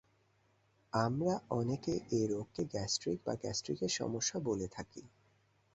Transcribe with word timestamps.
আমরা 0.93 1.33
অনেকেই 1.49 1.99
এই 2.11 2.25
রোগকে 2.27 2.63
গ্যাস্ট্রিক 2.65 3.17
বা 3.25 3.33
গ্যাস্ট্রিকের 3.35 3.91
সমস্যা 3.91 4.37
বলে 4.39 4.67
থাকি। 4.67 5.01